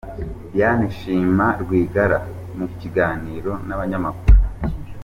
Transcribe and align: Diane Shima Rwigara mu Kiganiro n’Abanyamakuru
Diane 0.53 0.85
Shima 0.97 1.47
Rwigara 1.61 2.17
mu 2.57 2.67
Kiganiro 2.79 3.51
n’Abanyamakuru 3.67 4.37